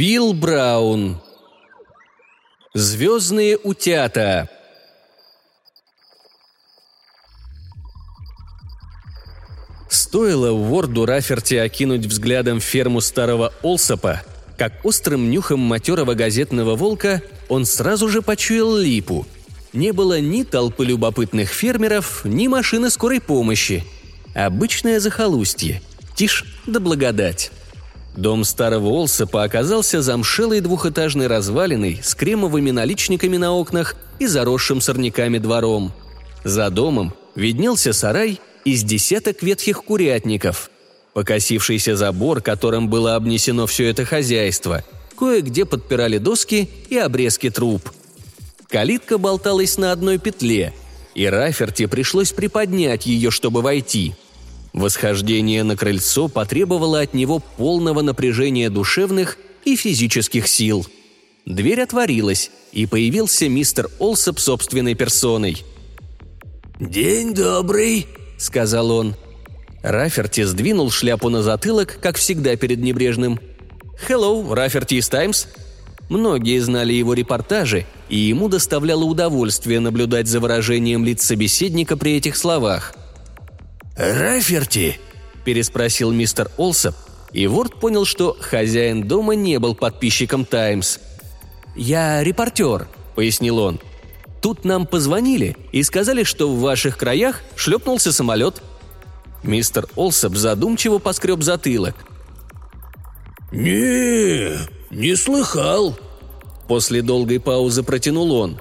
Билл 0.00 0.32
Браун. 0.32 1.20
Звездные 2.72 3.58
утята. 3.58 4.48
Стоило 9.90 10.52
Уорду 10.52 11.04
Раферти 11.04 11.56
окинуть 11.56 12.06
взглядом 12.06 12.60
ферму 12.60 13.02
старого 13.02 13.52
Олсопа, 13.60 14.22
как 14.56 14.86
острым 14.86 15.30
нюхом 15.30 15.60
матерого 15.60 16.14
газетного 16.14 16.76
волка 16.76 17.22
он 17.50 17.66
сразу 17.66 18.08
же 18.08 18.22
почуял 18.22 18.74
липу. 18.78 19.26
Не 19.74 19.92
было 19.92 20.18
ни 20.18 20.44
толпы 20.44 20.86
любопытных 20.86 21.50
фермеров, 21.50 22.24
ни 22.24 22.48
машины 22.48 22.88
скорой 22.88 23.20
помощи. 23.20 23.84
Обычное 24.34 24.98
захолустье. 24.98 25.82
Тишь 26.16 26.46
да 26.66 26.80
благодать. 26.80 27.52
Дом 28.16 28.44
старого 28.44 28.88
Олсопа 28.88 29.44
оказался 29.44 30.02
замшелой 30.02 30.60
двухэтажной 30.60 31.26
развалиной 31.28 32.00
с 32.02 32.14
кремовыми 32.14 32.70
наличниками 32.70 33.36
на 33.36 33.52
окнах 33.52 33.94
и 34.18 34.26
заросшим 34.26 34.80
сорняками 34.80 35.38
двором. 35.38 35.92
За 36.42 36.70
домом 36.70 37.14
виднелся 37.36 37.92
сарай 37.92 38.40
из 38.64 38.82
десяток 38.82 39.42
ветхих 39.42 39.84
курятников. 39.84 40.70
Покосившийся 41.14 41.96
забор, 41.96 42.40
которым 42.40 42.88
было 42.88 43.14
обнесено 43.14 43.66
все 43.66 43.86
это 43.88 44.04
хозяйство. 44.04 44.84
Кое-где 45.16 45.64
подпирали 45.64 46.18
доски 46.18 46.68
и 46.88 46.96
обрезки 46.96 47.50
труб. 47.50 47.90
Калитка 48.68 49.18
болталась 49.18 49.76
на 49.78 49.92
одной 49.92 50.18
петле, 50.18 50.72
и 51.14 51.26
Раферти 51.26 51.86
пришлось 51.86 52.32
приподнять 52.32 53.06
ее, 53.06 53.30
чтобы 53.30 53.62
войти– 53.62 54.14
Восхождение 54.72 55.64
на 55.64 55.76
крыльцо 55.76 56.28
потребовало 56.28 57.00
от 57.00 57.14
него 57.14 57.40
полного 57.40 58.02
напряжения 58.02 58.70
душевных 58.70 59.36
и 59.64 59.76
физических 59.76 60.46
сил. 60.46 60.86
Дверь 61.44 61.82
отворилась, 61.82 62.50
и 62.72 62.86
появился 62.86 63.48
мистер 63.48 63.88
Олсоп 63.98 64.38
собственной 64.38 64.94
персоной. 64.94 65.64
«День 66.78 67.34
добрый»,— 67.34 68.06
сказал 68.38 68.90
он. 68.90 69.16
Раферти 69.82 70.44
сдвинул 70.44 70.90
шляпу 70.90 71.28
на 71.30 71.42
затылок, 71.42 71.98
как 72.00 72.16
всегда 72.16 72.54
перед 72.56 72.78
небрежным. 72.78 73.40
«Hello, 74.08 74.54
Рафертис 74.54 75.08
Таймс». 75.08 75.46
Многие 76.08 76.58
знали 76.58 76.92
его 76.92 77.14
репортажи, 77.14 77.86
и 78.08 78.16
ему 78.16 78.48
доставляло 78.48 79.04
удовольствие 79.04 79.78
наблюдать 79.78 80.26
за 80.26 80.40
выражением 80.40 81.04
лиц 81.04 81.22
собеседника 81.22 81.96
при 81.96 82.16
этих 82.16 82.36
словах. 82.36 82.94
«Раферти?»– 84.00 84.98
переспросил 85.44 86.10
мистер 86.10 86.50
Олсоп, 86.56 86.94
и 87.32 87.46
Ворд 87.46 87.78
понял, 87.78 88.06
что 88.06 88.34
хозяин 88.40 89.06
дома 89.06 89.34
не 89.34 89.58
был 89.58 89.74
подписчиком 89.74 90.46
«Таймс». 90.46 90.98
«Я 91.76 92.24
репортер»,– 92.24 92.88
пояснил 93.14 93.58
он. 93.58 93.78
«Тут 94.40 94.64
нам 94.64 94.86
позвонили 94.86 95.54
и 95.70 95.82
сказали, 95.82 96.24
что 96.24 96.48
в 96.48 96.60
ваших 96.60 96.96
краях 96.96 97.42
шлепнулся 97.56 98.10
самолет». 98.10 98.62
Мистер 99.42 99.86
Олсоп 99.96 100.34
задумчиво 100.34 100.96
поскреб 100.96 101.42
затылок. 101.42 101.94
«Не, 103.52 104.60
не 104.90 105.14
слыхал»,– 105.14 105.98
после 106.68 107.02
долгой 107.02 107.38
паузы 107.38 107.82
протянул 107.82 108.32
он. 108.32 108.58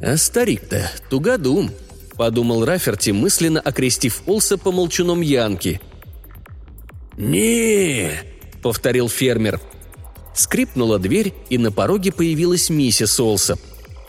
«А 0.00 0.16
старик-то 0.16 0.90
тугодум», 1.10 1.70
подумал 2.18 2.64
Раферти, 2.64 3.10
мысленно 3.10 3.60
окрестив 3.60 4.22
Олса 4.26 4.58
по 4.58 4.72
молчуном 4.72 5.22
Янки. 5.22 5.80
не 7.16 8.10
повторил 8.62 9.08
фермер. 9.08 9.60
Скрипнула 10.34 10.98
дверь, 10.98 11.32
и 11.48 11.56
на 11.58 11.72
пороге 11.72 12.12
появилась 12.12 12.68
миссис 12.70 13.18
Олсоп. 13.18 13.60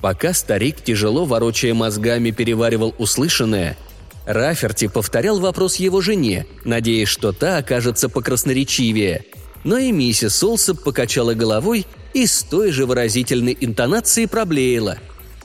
Пока 0.01 0.33
старик, 0.33 0.81
тяжело 0.83 1.25
ворочая 1.25 1.73
мозгами, 1.73 2.31
переваривал 2.31 2.93
услышанное, 2.97 3.77
Раферти 4.25 4.87
повторял 4.87 5.39
вопрос 5.39 5.77
его 5.77 6.01
жене, 6.01 6.45
надеясь, 6.63 7.07
что 7.07 7.31
та 7.31 7.57
окажется 7.57 8.09
покрасноречивее. 8.09 9.25
Но 9.63 9.77
и 9.77 9.91
миссис 9.91 10.43
Олсоп 10.43 10.83
покачала 10.83 11.33
головой 11.33 11.85
и 12.13 12.25
с 12.25 12.43
той 12.43 12.71
же 12.71 12.85
выразительной 12.85 13.57
интонацией 13.59 14.27
проблеяла. 14.27 14.97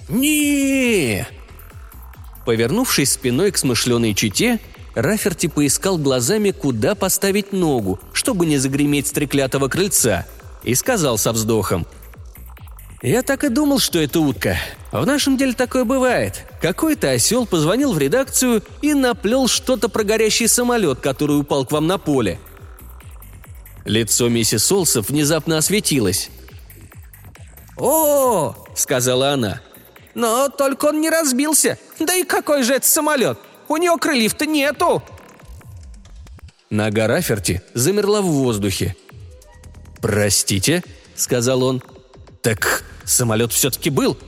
не 0.08 1.26
Повернувшись 2.44 3.12
спиной 3.12 3.50
к 3.50 3.58
смышленой 3.58 4.14
чите, 4.14 4.60
Раферти 4.94 5.48
поискал 5.48 5.98
глазами, 5.98 6.50
куда 6.50 6.94
поставить 6.94 7.52
ногу, 7.52 7.98
чтобы 8.12 8.46
не 8.46 8.58
загреметь 8.58 9.08
с 9.08 9.12
треклятого 9.12 9.68
крыльца, 9.68 10.26
и 10.62 10.74
сказал 10.74 11.18
со 11.18 11.32
вздохом. 11.32 11.86
«Я 13.02 13.22
так 13.22 13.44
и 13.44 13.48
думал, 13.48 13.80
что 13.80 13.98
это 13.98 14.20
утка. 14.20 14.56
В 14.92 15.04
нашем 15.04 15.36
деле 15.36 15.52
такое 15.52 15.84
бывает. 15.84 16.44
Какой-то 16.62 17.10
осел 17.10 17.44
позвонил 17.44 17.92
в 17.92 17.98
редакцию 17.98 18.62
и 18.80 18.94
наплел 18.94 19.48
что-то 19.48 19.88
про 19.88 20.04
горящий 20.04 20.46
самолет, 20.46 21.00
который 21.00 21.38
упал 21.38 21.66
к 21.66 21.72
вам 21.72 21.86
на 21.86 21.98
поле». 21.98 22.38
Лицо 23.84 24.28
миссис 24.28 24.70
Олсов 24.72 25.10
внезапно 25.10 25.58
осветилось. 25.58 26.30
«О!»— 27.76 28.54
сказала 28.74 29.32
она. 29.32 29.60
Но 30.14 30.48
только 30.48 30.86
он 30.86 31.00
не 31.00 31.10
разбился. 31.10 31.78
Да 31.98 32.14
и 32.14 32.22
какой 32.22 32.62
же 32.62 32.74
это 32.74 32.86
самолет? 32.86 33.38
У 33.68 33.76
него 33.76 33.96
крыльев-то 33.96 34.46
нету!» 34.46 35.02
Нога 36.70 37.06
Раферти 37.06 37.62
замерла 37.74 38.20
в 38.20 38.26
воздухе. 38.26 38.96
«Простите»,— 40.00 40.82
сказал 41.16 41.62
он. 41.62 41.82
«Так 42.42 42.84
самолет 43.04 43.52
все-таки 43.52 43.90
был?» 43.90 44.18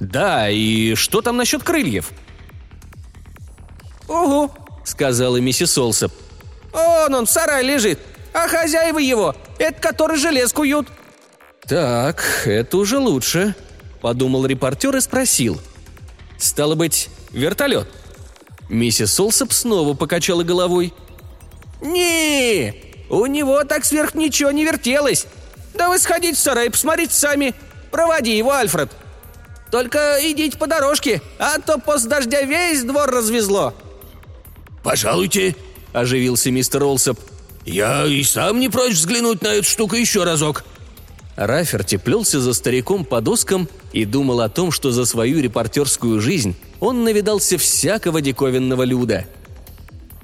«Да, 0.00 0.48
и 0.48 0.94
что 0.94 1.22
там 1.22 1.36
насчет 1.36 1.62
крыльев?» 1.62 2.10
«Угу»,— 4.06 4.52
сказала 4.84 5.38
миссис 5.38 5.76
Олсоп. 5.76 6.12
«Он, 6.72 7.14
он 7.14 7.26
в 7.26 7.30
сарае 7.30 7.64
лежит, 7.64 7.98
а 8.32 8.46
хозяева 8.46 8.98
его, 8.98 9.34
это 9.58 9.80
который 9.80 10.18
желез 10.18 10.52
куют». 10.52 10.88
«Так, 11.66 12.22
это 12.46 12.76
уже 12.76 12.98
лучше»,– 12.98 13.54
подумал 14.08 14.46
репортер 14.46 14.96
и 14.96 15.02
спросил. 15.02 15.60
«Стало 16.38 16.76
быть, 16.76 17.10
вертолет?» 17.30 17.86
Миссис 18.70 19.20
Олсоп 19.20 19.52
снова 19.52 19.92
покачала 19.92 20.44
головой. 20.44 20.94
не 21.82 22.72
у 23.10 23.26
него 23.26 23.62
так 23.64 23.84
сверх 23.84 24.14
ничего 24.14 24.50
не 24.50 24.64
вертелось. 24.64 25.26
Да 25.74 25.90
вы 25.90 25.98
сходите 25.98 26.36
в 26.36 26.38
сарай, 26.38 26.70
посмотрите 26.70 27.12
сами. 27.12 27.54
Проводи 27.90 28.34
его, 28.34 28.52
Альфред. 28.52 28.90
Только 29.70 30.16
идите 30.22 30.56
по 30.56 30.66
дорожке, 30.66 31.20
а 31.38 31.58
то 31.58 31.76
после 31.76 32.08
дождя 32.08 32.40
весь 32.40 32.84
двор 32.84 33.10
развезло». 33.10 33.74
«Пожалуйте»,– 34.82 35.54
оживился 35.92 36.50
мистер 36.50 36.82
Олсоп. 36.82 37.20
«Я 37.66 38.06
и 38.06 38.22
сам 38.22 38.58
не 38.58 38.70
прочь 38.70 38.94
взглянуть 38.94 39.42
на 39.42 39.48
эту 39.48 39.68
штуку 39.68 39.96
еще 39.96 40.24
разок». 40.24 40.64
Раферти 41.36 41.98
плелся 41.98 42.40
за 42.40 42.54
стариком 42.54 43.04
по 43.04 43.20
доскам 43.20 43.68
и 43.92 44.04
думал 44.04 44.40
о 44.40 44.48
том, 44.48 44.70
что 44.70 44.90
за 44.90 45.04
свою 45.04 45.40
репортерскую 45.40 46.20
жизнь 46.20 46.56
он 46.80 47.04
навидался 47.04 47.58
всякого 47.58 48.20
диковинного 48.20 48.82
люда. 48.82 49.26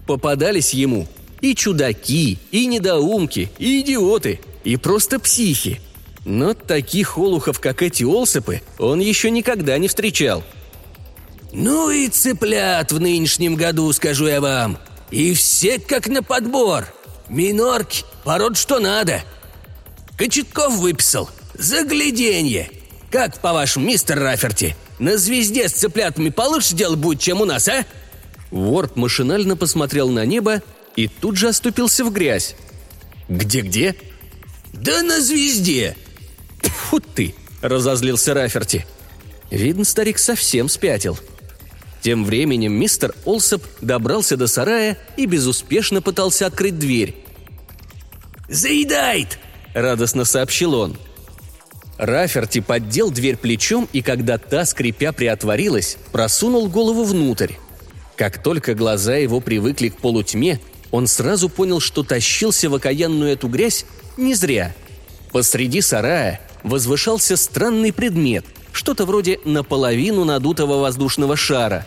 Попадались 0.07 0.75
ему 0.75 1.09
и 1.41 1.55
чудаки, 1.55 2.39
и 2.51 2.67
недоумки, 2.67 3.51
и 3.59 3.81
идиоты, 3.81 4.41
и 4.65 4.77
просто 4.77 5.19
психи. 5.19 5.81
Но 6.25 6.55
таких 6.55 7.19
олухов, 7.19 7.61
как 7.61 7.83
эти 7.83 8.03
олсопы, 8.03 8.63
он 8.79 9.01
еще 9.01 9.31
никогда 9.31 9.77
не 9.79 9.89
встречал. 9.89 10.43
«Ну 11.53 11.91
и 11.91 12.09
цыплят 12.09 12.91
в 12.91 13.01
нынешнем 13.01 13.55
году, 13.55 13.93
скажу 13.93 14.27
я 14.27 14.41
вам. 14.41 14.79
И 15.11 15.35
все 15.35 15.79
как 15.79 16.09
на 16.09 16.23
подбор. 16.23 16.87
Минорки, 17.29 18.05
пород 18.25 18.57
что 18.57 18.81
надо», 18.81 19.23
Кочетков 20.17 20.77
выписал. 20.77 21.29
Загляденье. 21.55 22.71
Как, 23.15 23.39
по-вашему, 23.39 23.87
мистер 23.87 24.19
Раферти, 24.19 24.75
на 24.99 25.17
звезде 25.19 25.69
с 25.69 25.73
цыплятами 25.73 26.31
получше 26.31 26.75
дело 26.75 26.97
будет, 26.97 27.21
чем 27.21 27.43
у 27.43 27.45
нас, 27.45 27.69
а?» 27.69 27.87
Уорд 28.51 28.97
машинально 28.97 29.57
посмотрел 29.57 30.11
на 30.11 30.27
небо 30.27 30.63
и 30.97 31.07
тут 31.07 31.37
же 31.37 31.47
оступился 31.47 32.05
в 32.05 32.13
грязь. 32.13 32.57
«Где-где?» 33.29 33.95
«Да 34.73 35.05
на 35.05 35.21
звезде!» 35.21 35.97
«Фу 36.59 36.99
ты!»– 36.99 37.37
разозлился 37.63 38.35
Раферти. 38.35 38.85
Видно, 39.49 39.85
старик 39.85 40.19
совсем 40.19 40.69
спятил. 40.69 41.17
Тем 42.01 42.25
временем 42.25 42.73
мистер 42.73 43.15
Олсоп 43.25 43.63
добрался 43.81 44.37
до 44.37 44.49
сарая 44.49 44.99
и 45.17 45.27
безуспешно 45.27 46.03
пытался 46.03 46.47
открыть 46.47 46.81
дверь. 46.81 47.15
«Заедает!»– 48.49 49.39
радостно 49.73 50.25
сообщил 50.25 50.75
он. 50.75 50.99
Раферти 51.99 52.61
поддел 52.61 53.11
дверь 53.11 53.37
плечом 53.37 53.89
и, 53.93 54.03
когда 54.03 54.39
та, 54.39 54.65
скрипя, 54.65 55.13
приотворилась, 55.13 55.97
просунул 56.13 56.69
голову 56.69 57.05
внутрь. 57.05 57.55
Как 58.17 58.43
только 58.43 58.75
глаза 58.75 59.17
его 59.17 59.41
привыкли 59.41 59.89
к 59.89 59.99
полутьме, 59.99 60.61
он 60.91 61.07
сразу 61.07 61.49
понял, 61.49 61.81
что 61.81 62.03
тащился 62.03 62.69
в 62.69 62.75
окаянную 62.75 63.33
эту 63.33 63.49
грязь 63.49 63.85
не 64.17 64.35
зря. 64.35 64.75
Посреди 65.33 65.81
сарая 65.81 66.41
возвышался 66.63 67.37
странный 67.37 67.93
предмет, 67.93 68.45
что-то 68.73 69.05
вроде 69.05 69.41
наполовину 69.45 70.25
надутого 70.25 70.81
воздушного 70.81 71.37
шара. 71.37 71.87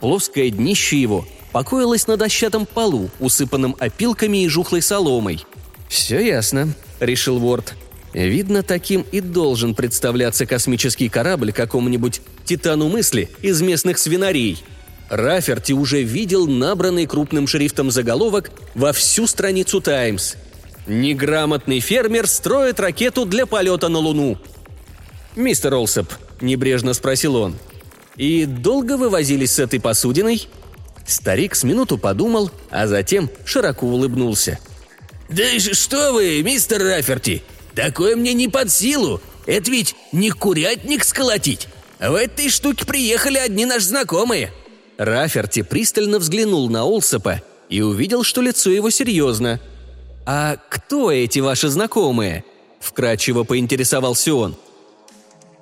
Плоское 0.00 0.50
днище 0.50 1.00
его 1.00 1.26
покоилось 1.52 2.06
на 2.06 2.16
дощатом 2.16 2.66
полу, 2.66 3.10
усыпанном 3.20 3.76
опилками 3.78 4.44
и 4.44 4.48
жухлой 4.48 4.82
соломой. 4.82 5.44
«Все 5.88 6.20
ясно»,— 6.20 6.74
решил 7.00 7.38
Ворд. 7.38 7.74
«Видно, 8.16 8.62
таким 8.62 9.04
и 9.12 9.20
должен 9.20 9.74
представляться 9.74 10.46
космический 10.46 11.10
корабль 11.10 11.52
какому-нибудь 11.52 12.22
«Титану 12.46 12.88
мысли» 12.88 13.28
из 13.42 13.60
местных 13.60 13.98
свинарей». 13.98 14.64
Раферти 15.10 15.72
уже 15.72 16.02
видел 16.02 16.46
набранный 16.46 17.04
крупным 17.04 17.46
шрифтом 17.46 17.90
заголовок 17.90 18.50
во 18.74 18.94
всю 18.94 19.26
страницу 19.26 19.82
«Таймс». 19.82 20.36
«Неграмотный 20.86 21.80
фермер 21.80 22.26
строит 22.26 22.80
ракету 22.80 23.26
для 23.26 23.44
полета 23.44 23.88
на 23.88 23.98
Луну». 23.98 24.38
«Мистер 25.36 25.74
Олсоп»,— 25.74 26.10
небрежно 26.40 26.94
спросил 26.94 27.36
он,— 27.36 27.54
«и 28.16 28.46
долго 28.46 28.96
вы 28.96 29.10
возились 29.10 29.52
с 29.52 29.58
этой 29.58 29.78
посудиной?» 29.78 30.48
Старик 31.06 31.54
с 31.54 31.64
минуту 31.64 31.98
подумал, 31.98 32.50
а 32.70 32.86
затем 32.86 33.28
широко 33.44 33.86
улыбнулся. 33.86 34.58
«Да 35.28 35.44
что 35.58 36.12
вы, 36.14 36.40
мистер 36.42 36.82
Раферти, 36.82 37.42
такое 37.76 38.16
мне 38.16 38.32
не 38.32 38.48
под 38.48 38.72
силу. 38.72 39.20
Это 39.46 39.70
ведь 39.70 39.94
не 40.10 40.30
курятник 40.30 41.04
сколотить. 41.04 41.68
В 42.00 42.14
этой 42.14 42.48
штуке 42.48 42.84
приехали 42.84 43.38
одни 43.38 43.64
наши 43.64 43.86
знакомые». 43.86 44.52
Раферти 44.98 45.62
пристально 45.62 46.18
взглянул 46.18 46.68
на 46.70 46.84
Олсопа 46.84 47.42
и 47.68 47.82
увидел, 47.82 48.24
что 48.24 48.40
лицо 48.40 48.70
его 48.70 48.90
серьезно. 48.90 49.60
«А 50.24 50.56
кто 50.68 51.12
эти 51.12 51.38
ваши 51.38 51.68
знакомые?»– 51.68 52.44
вкратчиво 52.80 53.44
поинтересовался 53.44 54.34
он. 54.34 54.56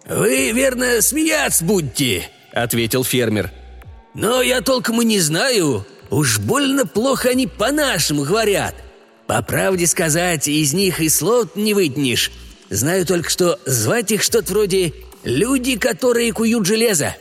«Вы, 0.09 0.53
верно, 0.53 1.03
смеяться 1.03 1.65
будете»,– 1.65 2.31
ответил 2.53 3.05
фермер. 3.05 3.51
«Но 4.15 4.41
я 4.41 4.61
толком 4.61 5.03
и 5.03 5.05
не 5.05 5.19
знаю. 5.19 5.85
Уж 6.11 6.39
больно 6.39 6.87
плохо 6.87 7.31
они 7.31 7.47
по-нашему 7.47 8.23
говорят. 8.23 8.75
По 9.27 9.43
правде 9.43 9.87
сказать, 9.87 10.49
из 10.49 10.75
них 10.75 11.01
и 11.01 11.09
слов 11.09 11.57
не 11.57 11.73
вытянешь. 11.75 12.31
Знаю 12.71 13.07
только, 13.07 13.31
что 13.31 13.59
звать 13.65 14.13
их 14.13 14.23
что-то 14.23 14.53
вроде 14.53 14.93
«люди, 15.23 15.77
которые 15.77 16.33
куют 16.33 16.67
железо». 16.67 17.15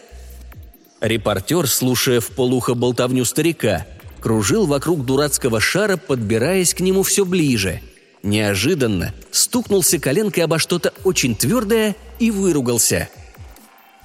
Репортер, 0.99 1.67
слушая 1.67 2.19
в 2.19 2.27
полухо 2.27 2.75
болтовню 2.75 3.25
старика, 3.25 3.85
кружил 4.21 4.65
вокруг 4.65 5.05
дурацкого 5.05 5.59
шара, 5.59 5.97
подбираясь 5.97 6.73
к 6.73 6.79
нему 6.79 7.03
все 7.03 7.25
ближе. 7.25 7.81
Неожиданно 8.21 9.13
стукнулся 9.31 9.99
коленкой 9.99 10.45
обо 10.45 10.59
что-то 10.59 10.93
очень 11.03 11.35
твердое 11.35 11.95
и 12.19 12.31
выругался. 12.31 13.09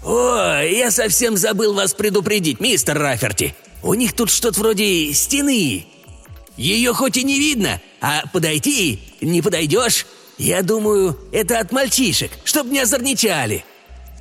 «О, 0.04 0.60
я 0.60 0.90
совсем 0.90 1.36
забыл 1.36 1.74
вас 1.74 1.94
предупредить, 1.94 2.60
мистер 2.60 2.98
Раферти. 2.98 3.54
У 3.82 3.94
них 3.94 4.12
тут 4.12 4.30
что-то 4.30 4.58
вроде 4.60 5.12
стены. 5.12 5.86
Ее 6.58 6.92
хоть 6.92 7.16
и 7.16 7.22
не 7.22 7.38
видно, 7.38 7.80
а 8.00 8.24
подойти 8.32 8.98
не 9.20 9.40
подойдешь. 9.40 10.06
Я 10.38 10.62
думаю, 10.62 11.18
это 11.32 11.60
от 11.60 11.72
мальчишек, 11.72 12.32
чтоб 12.44 12.66
не 12.66 12.80
озорничали». 12.80 13.64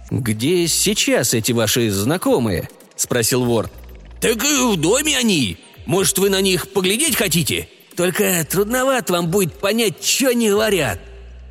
«Где 0.10 0.68
сейчас 0.68 1.34
эти 1.34 1.51
ваши 1.51 1.92
знакомые?»– 1.92 2.69
спросил 2.95 3.44
вор. 3.44 3.69
«Так 4.22 4.42
и 4.42 4.56
в 4.56 4.78
доме 4.78 5.18
они. 5.18 5.57
Может, 5.86 6.18
вы 6.18 6.30
на 6.30 6.39
них 6.39 6.69
поглядеть 6.69 7.18
хотите? 7.18 7.68
Только 7.98 8.45
трудновато 8.50 9.13
вам 9.13 9.28
будет 9.28 9.54
понять, 9.54 10.01
что 10.01 10.30
они 10.30 10.50
говорят». 10.50 11.00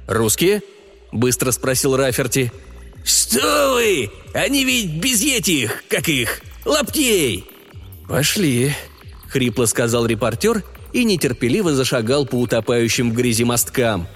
«Русские?»– 0.07 0.63
быстро 1.13 1.51
спросил 1.51 1.97
Раферти. 1.97 2.51
«Что 3.05 3.75
вы? 3.75 4.11
Они 4.33 4.65
ведь 4.65 4.93
без 4.93 5.23
этих, 5.23 5.85
как 5.89 6.09
их, 6.09 6.41
лаптей!» 6.65 7.45
«Пошли»,— 8.09 8.73
хрипло 9.29 9.67
сказал 9.67 10.07
репортер 10.07 10.65
и 10.93 11.05
нетерпеливо 11.05 11.75
зашагал 11.75 12.27
по 12.27 12.37
утопающим 12.37 13.11
в 13.11 13.15
грязи 13.15 13.45
мосткам. 13.45 14.09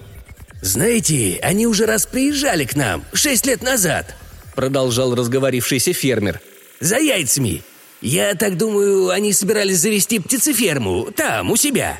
«Знаете, 0.62 1.38
они 1.42 1.66
уже 1.66 1.86
раз 1.86 2.06
приезжали 2.06 2.64
к 2.64 2.76
нам, 2.76 3.04
шесть 3.12 3.46
лет 3.46 3.62
назад»,— 3.62 4.14
продолжал 4.54 5.14
разговорившийся 5.14 5.92
фермер. 5.92 6.40
«За 6.80 6.98
яйцами. 6.98 7.62
Я 8.02 8.34
так 8.34 8.56
думаю, 8.56 9.10
они 9.10 9.32
собирались 9.32 9.78
завести 9.78 10.18
птицеферму, 10.18 11.10
там, 11.14 11.50
у 11.50 11.56
себя. 11.56 11.98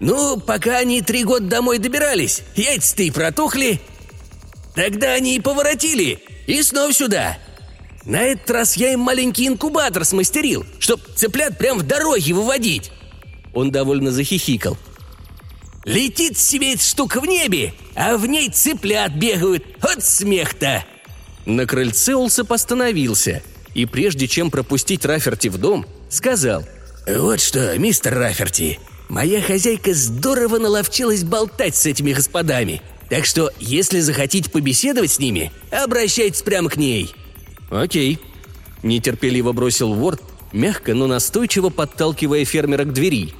Ну, 0.00 0.38
пока 0.38 0.78
они 0.78 1.02
три 1.02 1.24
года 1.24 1.46
домой 1.46 1.78
добирались, 1.78 2.42
яйца-то 2.56 3.02
и 3.02 3.10
протухли. 3.10 3.80
Тогда 4.74 5.12
они 5.12 5.36
и 5.36 5.40
поворотили, 5.40 6.22
и 6.46 6.62
снова 6.62 6.92
сюда. 6.92 7.38
На 8.04 8.22
этот 8.22 8.50
раз 8.50 8.76
я 8.76 8.92
им 8.92 9.00
маленький 9.00 9.46
инкубатор 9.46 10.04
смастерил, 10.04 10.64
чтоб 10.78 11.00
цыплят 11.14 11.58
прям 11.58 11.78
в 11.78 11.82
дороге 11.82 12.32
выводить». 12.32 12.90
Он 13.54 13.70
довольно 13.70 14.10
захихикал. 14.10 14.76
«Летит 15.84 16.38
себе 16.38 16.74
эта 16.74 16.84
штука 16.84 17.20
в 17.20 17.26
небе, 17.26 17.72
а 17.94 18.16
в 18.16 18.26
ней 18.26 18.50
цыплят 18.50 19.12
бегают. 19.14 19.64
Вот 19.80 20.04
смех-то!» 20.04 20.84
На 21.46 21.66
крыльце 21.66 22.14
Олсеп 22.14 22.52
остановился 22.52 23.42
и, 23.74 23.86
прежде 23.86 24.28
чем 24.28 24.50
пропустить 24.50 25.04
Раферти 25.04 25.48
в 25.48 25.58
дом, 25.58 25.86
сказал 26.10 26.64
«Вот 27.06 27.40
что, 27.40 27.76
мистер 27.78 28.14
Раферти, 28.14 28.78
моя 29.08 29.40
хозяйка 29.40 29.94
здорово 29.94 30.58
наловчилась 30.58 31.24
болтать 31.24 31.76
с 31.76 31.86
этими 31.86 32.12
господами, 32.12 32.82
так 33.08 33.24
что, 33.24 33.50
если 33.58 34.00
захотите 34.00 34.50
побеседовать 34.50 35.12
с 35.12 35.18
ними, 35.18 35.50
обращайтесь 35.70 36.42
прямо 36.42 36.68
к 36.68 36.76
ней». 36.76 37.14
«Окей»,– 37.70 38.18
нетерпеливо 38.82 39.52
бросил 39.52 39.94
Ворд, 39.94 40.20
мягко, 40.52 40.94
но 40.94 41.06
настойчиво 41.06 41.70
подталкивая 41.70 42.44
фермера 42.44 42.84
к 42.84 42.92
двери. 42.92 43.32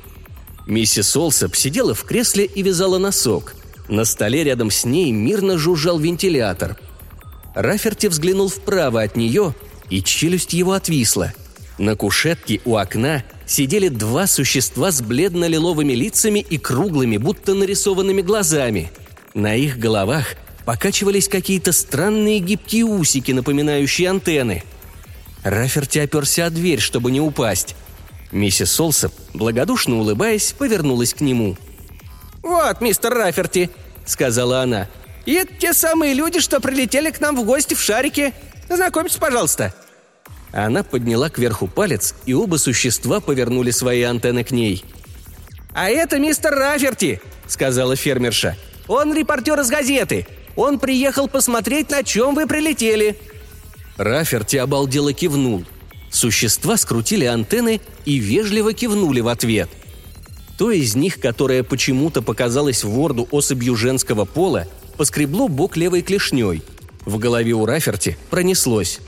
Миссис 0.71 1.17
Олсоп 1.17 1.57
сидела 1.57 1.95
в 1.95 2.05
кресле 2.05 2.45
и 2.45 2.63
вязала 2.63 2.99
носок. 2.99 3.55
На 3.89 4.05
столе 4.05 4.45
рядом 4.45 4.71
с 4.71 4.85
ней 4.85 5.11
мирно 5.11 5.59
жужжал 5.59 5.99
вентилятор. 5.99 6.79
Раферти 7.57 8.07
взглянул 8.07 8.49
вправо 8.49 9.03
от 9.03 9.17
нее, 9.17 9.53
и 9.91 10.01
челюсть 10.01 10.53
его 10.53 10.73
отвисла. 10.73 11.33
На 11.79 11.97
кушетке 11.97 12.61
у 12.65 12.77
окна 12.77 13.25
сидели 13.47 13.89
два 13.89 14.29
существа 14.29 14.93
с 14.93 15.03
бледно-лиловыми 15.03 15.93
лицами 15.93 16.39
и 16.39 16.57
круглыми, 16.57 17.17
будто 17.17 17.55
нарисованными 17.55 18.23
глазами. 18.23 18.93
На 19.35 19.57
их 19.57 19.77
головах 19.77 20.37
покачивались 20.65 21.29
какие-то 21.29 21.73
странные 21.73 22.39
гибкие 22.39 22.85
усики, 22.85 23.33
напоминающие 23.33 24.09
антенны. 24.09 24.63
Раферти 25.43 25.99
оперся 25.99 26.47
о 26.47 26.51
дверь, 26.51 26.79
чтобы 26.79 27.11
не 27.11 27.21
упасть. 27.21 27.75
Миссис 28.33 28.73
Солсоп, 28.73 29.13
благодушно 29.35 29.99
улыбаясь, 29.99 30.53
повернулась 30.53 31.15
к 31.15 31.21
нему. 31.21 31.57
«Вот, 32.43 32.81
мистер 32.81 33.13
Раферти»,— 33.13 33.71
сказала 34.07 34.63
она. 34.63 34.89
«И 35.27 35.33
это 35.35 35.55
те 35.55 35.75
самые 35.75 36.15
люди, 36.15 36.41
что 36.41 36.61
прилетели 36.61 37.11
к 37.11 37.21
нам 37.21 37.37
в 37.37 37.45
гости 37.45 37.75
в 37.75 37.81
шарике. 37.81 38.33
Знакомьтесь, 38.69 39.17
пожалуйста». 39.17 39.75
Она 40.53 40.83
подняла 40.83 41.31
кверху 41.31 41.69
палец, 41.69 42.15
и 42.27 42.35
оба 42.35 42.57
существа 42.57 43.21
повернули 43.21 43.71
свои 43.71 44.03
антенны 44.03 44.43
к 44.43 44.51
ней. 44.51 44.85
«А 45.75 45.89
это 45.89 46.19
мистер 46.19 46.53
Раферти»,— 46.53 47.21
сказала 47.47 47.95
фермерша. 47.95 48.57
«Он 48.89 49.15
репортер 49.15 49.61
из 49.61 49.71
газеты. 49.71 50.27
Он 50.57 50.79
приехал 50.79 51.29
посмотреть, 51.29 51.91
на 51.91 52.03
чем 52.03 52.35
вы 52.35 52.47
прилетели». 52.47 53.17
Раферти 53.97 54.57
обалдело 54.57 55.13
кивнул. 55.13 55.65
Существа 56.11 56.77
скрутили 56.77 57.25
антенны 57.25 57.81
и 58.05 58.19
вежливо 58.19 58.73
кивнули 58.73 59.21
в 59.21 59.29
ответ. 59.29 59.71
То 60.59 60.71
из 60.71 60.95
них, 60.95 61.21
которая 61.21 61.63
почему-то 61.63 62.21
показалась 62.21 62.85
Ворду 62.85 63.29
особью 63.31 63.77
женского 63.77 64.25
пола, 64.25 64.67
поскребло 64.97 65.49
бок 65.49 65.77
левой 65.77 66.03
клешней. 66.03 66.63
В 67.07 67.19
голове 67.19 67.53
у 67.53 67.65
Раферти 67.65 68.19
пронеслось. 68.29 69.01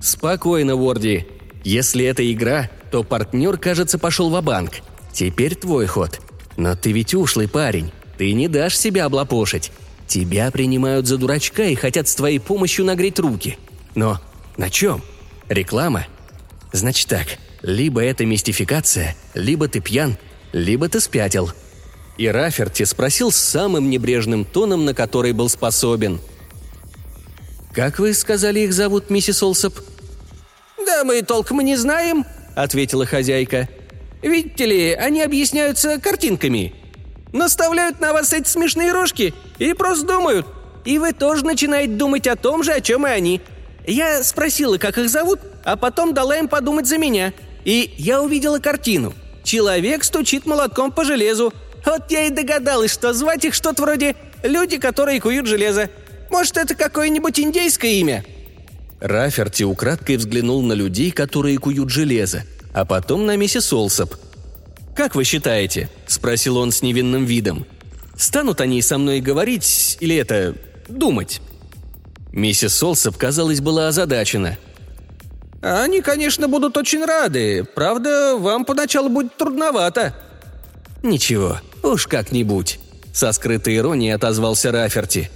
«Спокойно, 0.00 0.76
Ворди. 0.76 1.26
Если 1.64 2.04
это 2.04 2.30
игра, 2.30 2.70
то 2.92 3.02
партнер, 3.02 3.56
кажется, 3.56 3.98
пошел 3.98 4.30
в 4.30 4.40
банк 4.42 4.74
Теперь 5.12 5.54
твой 5.54 5.86
ход. 5.86 6.20
Но 6.56 6.76
ты 6.76 6.92
ведь 6.92 7.14
ушлый 7.14 7.48
парень. 7.48 7.90
Ты 8.18 8.32
не 8.32 8.48
дашь 8.48 8.76
себя 8.76 9.06
облапошить. 9.06 9.72
Тебя 10.06 10.50
принимают 10.50 11.06
за 11.06 11.16
дурачка 11.16 11.64
и 11.64 11.74
хотят 11.74 12.06
с 12.06 12.14
твоей 12.14 12.38
помощью 12.38 12.84
нагреть 12.84 13.18
руки. 13.18 13.58
Но 13.94 14.20
на 14.56 14.70
чем? 14.70 15.02
Реклама? 15.54 16.06
Значит 16.72 17.08
так, 17.08 17.26
либо 17.62 18.02
это 18.02 18.26
мистификация, 18.26 19.16
либо 19.34 19.68
ты 19.68 19.80
пьян, 19.80 20.18
либо 20.52 20.88
ты 20.88 21.00
спятил. 21.00 21.50
И 22.18 22.28
Раферти 22.28 22.82
спросил 22.82 23.32
самым 23.32 23.88
небрежным 23.88 24.44
тоном, 24.44 24.84
на 24.84 24.94
который 24.94 25.32
был 25.32 25.48
способен. 25.48 26.20
«Как 27.72 27.98
вы 27.98 28.14
сказали, 28.14 28.60
их 28.60 28.72
зовут, 28.72 29.10
миссис 29.10 29.42
Олсоп?» 29.42 29.74
«Да 30.84 31.04
мы 31.04 31.22
толком 31.22 31.60
не 31.60 31.76
знаем»,— 31.76 32.24
ответила 32.54 33.06
хозяйка. 33.06 33.68
«Видите 34.22 34.66
ли, 34.66 34.92
они 34.92 35.22
объясняются 35.22 35.98
картинками». 35.98 36.74
наставляют 37.34 38.00
на 38.00 38.12
вас 38.12 38.32
эти 38.32 38.48
смешные 38.48 38.92
рожки 38.92 39.34
и 39.58 39.74
просто 39.74 40.06
думают. 40.06 40.46
И 40.84 40.98
вы 40.98 41.12
тоже 41.12 41.44
начинаете 41.44 41.92
думать 41.92 42.26
о 42.26 42.36
том 42.36 42.62
же, 42.62 42.72
о 42.72 42.80
чем 42.80 43.06
и 43.06 43.10
они. 43.10 43.40
Я 43.86 44.22
спросила, 44.22 44.78
как 44.78 44.98
их 44.98 45.08
зовут, 45.08 45.40
а 45.64 45.76
потом 45.76 46.14
дала 46.14 46.36
им 46.36 46.48
подумать 46.48 46.86
за 46.86 46.98
меня. 46.98 47.32
И 47.64 47.94
я 47.96 48.22
увидела 48.22 48.58
картину. 48.58 49.14
Человек 49.42 50.04
стучит 50.04 50.46
молотком 50.46 50.90
по 50.90 51.04
железу. 51.04 51.52
Вот 51.84 52.10
я 52.10 52.26
и 52.26 52.30
догадалась, 52.30 52.92
что 52.92 53.12
звать 53.12 53.44
их 53.44 53.54
что-то 53.54 53.82
вроде 53.82 54.16
«люди, 54.42 54.78
которые 54.78 55.20
куют 55.20 55.46
железо». 55.46 55.90
Может, 56.30 56.56
это 56.56 56.74
какое-нибудь 56.74 57.38
индейское 57.38 57.92
имя?» 57.92 58.24
Раферти 59.00 59.64
украдкой 59.64 60.16
взглянул 60.16 60.62
на 60.62 60.72
людей, 60.72 61.10
которые 61.10 61.58
куют 61.58 61.90
железо, 61.90 62.44
а 62.72 62.84
потом 62.84 63.26
на 63.26 63.36
миссис 63.36 63.72
Олсоп. 63.72 64.14
«Как 64.96 65.14
вы 65.14 65.24
считаете?»– 65.24 65.90
спросил 66.06 66.56
он 66.56 66.72
с 66.72 66.80
невинным 66.80 67.24
видом. 67.24 67.66
«Станут 68.16 68.60
они 68.60 68.80
со 68.80 68.96
мной 68.96 69.20
говорить 69.20 69.98
или 70.00 70.16
это... 70.16 70.54
думать?» 70.88 71.40
Миссис 72.34 72.82
Олсоп, 72.82 73.16
казалось, 73.16 73.60
была 73.60 73.86
озадачена. 73.86 74.58
«Они, 75.62 76.00
конечно, 76.00 76.48
будут 76.48 76.76
очень 76.76 77.04
рады. 77.04 77.62
Правда, 77.62 78.36
вам 78.36 78.64
поначалу 78.64 79.08
будет 79.08 79.36
трудновато». 79.36 80.16
«Ничего, 81.04 81.60
уж 81.84 82.08
как-нибудь»,– 82.08 82.80
со 83.12 83.30
скрытой 83.30 83.76
иронией 83.76 84.12
отозвался 84.12 84.72
Раферти. 84.72 85.30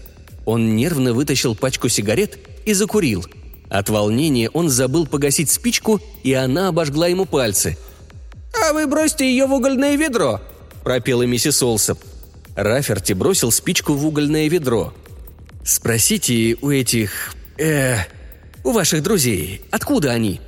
Он 0.45 0.75
нервно 0.75 1.13
вытащил 1.13 1.55
пачку 1.55 1.89
сигарет 1.89 2.37
и 2.67 2.73
закурил. 2.73 3.25
От 3.71 3.91
волнения 3.91 4.51
он 4.51 4.69
забыл 4.69 5.07
погасить 5.07 5.51
спичку, 5.51 6.01
и 6.25 6.33
она 6.33 6.67
обожгла 6.69 7.07
ему 7.07 7.27
пальцы. 7.27 7.79
«А 8.61 8.73
вы 8.73 8.89
бросьте 8.89 9.25
ее 9.31 9.47
в 9.47 9.53
угольное 9.53 9.95
ведро»,– 9.95 10.41
пропела 10.83 11.23
миссис 11.23 11.63
Олсоп. 11.63 12.01
Раферти 12.57 13.13
бросил 13.13 13.53
спичку 13.53 13.93
в 13.93 14.05
угольное 14.05 14.49
ведро. 14.49 14.93
«Спросите 15.69 16.57
у 16.63 16.71
этих... 16.71 17.35
э... 17.59 17.99
у 18.65 18.73
ваших 18.73 19.03
друзей, 19.03 19.61
откуда 19.71 20.13
они?» 20.13 20.41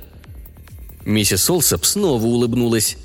Миссис 1.05 1.47
Олсоп 1.47 1.85
снова 1.85 2.25
улыбнулась. 2.25 2.97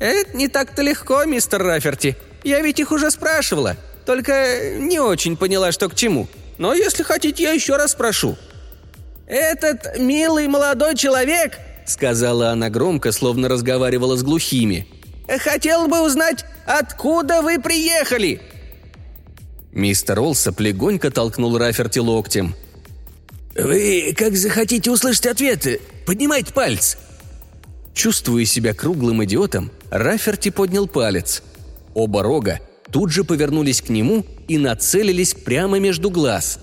«Это 0.00 0.36
не 0.36 0.48
так-то 0.48 0.82
легко, 0.82 1.24
мистер 1.26 1.62
Раферти. 1.62 2.16
Я 2.42 2.60
ведь 2.62 2.80
их 2.80 2.90
уже 2.90 3.12
спрашивала. 3.12 3.76
Только 4.06 4.74
не 4.76 4.98
очень 4.98 5.36
поняла, 5.36 5.70
что 5.70 5.88
к 5.88 5.94
чему. 5.94 6.26
Но 6.58 6.74
если 6.74 7.04
хотите, 7.04 7.44
я 7.44 7.52
еще 7.52 7.76
раз 7.76 7.92
спрошу». 7.92 8.36
«Этот 9.28 10.00
милый 10.00 10.48
молодой 10.48 10.96
человек»,— 10.96 11.58
сказала 11.86 12.50
она 12.50 12.70
громко, 12.70 13.12
словно 13.12 13.48
разговаривала 13.48 14.16
с 14.16 14.24
глухими, 14.24 14.88
«хотел 15.38 15.86
бы 15.86 16.04
узнать, 16.04 16.44
откуда 16.66 17.40
вы 17.40 17.60
приехали?» 17.60 18.40
Мистер 19.72 20.20
Олсоп 20.20 20.60
легонько 20.60 21.10
толкнул 21.10 21.56
Раферти 21.56 21.98
локтем. 21.98 22.54
«Вы 23.54 24.14
как 24.16 24.36
захотите 24.36 24.90
услышать 24.90 25.26
ответы, 25.26 25.80
поднимайте 26.06 26.52
палец!» 26.52 26.96
Чувствуя 27.94 28.44
себя 28.44 28.74
круглым 28.74 29.24
идиотом, 29.24 29.70
Раферти 29.90 30.50
поднял 30.50 30.86
палец. 30.86 31.42
Оба 31.94 32.22
рога 32.22 32.60
тут 32.90 33.10
же 33.10 33.24
повернулись 33.24 33.82
к 33.82 33.88
нему 33.88 34.24
и 34.48 34.58
нацелились 34.58 35.34
прямо 35.34 35.78
между 35.78 36.10
глаз. 36.10 36.58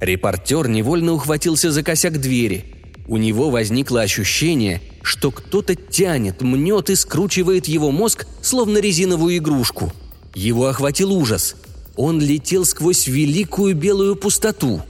Репортер 0.00 0.68
невольно 0.68 1.12
ухватился 1.12 1.70
за 1.70 1.82
косяк 1.82 2.20
двери. 2.20 2.64
У 3.06 3.16
него 3.16 3.50
возникло 3.50 4.02
ощущение, 4.02 4.80
что 5.02 5.30
кто-то 5.30 5.74
тянет, 5.74 6.42
мнет 6.42 6.90
и 6.90 6.94
скручивает 6.94 7.66
его 7.66 7.90
мозг, 7.90 8.26
словно 8.40 8.78
резиновую 8.78 9.36
игрушку. 9.38 9.92
Его 10.34 10.66
охватил 10.66 11.12
ужас. 11.12 11.56
Он 11.96 12.20
летел 12.20 12.64
сквозь 12.64 13.06
великую 13.06 13.74
белую 13.74 14.16
пустоту. 14.16 14.82